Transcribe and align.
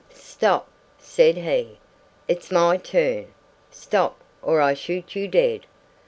"'Stop!' 0.09 0.67
said 0.97 1.37
he. 1.37 1.77
'It's 2.27 2.49
my 2.49 2.75
turn! 2.75 3.27
Stop, 3.69 4.17
or 4.41 4.59
I 4.59 4.73
shoot 4.73 5.15
you 5.15 5.27
dead!' 5.27 5.67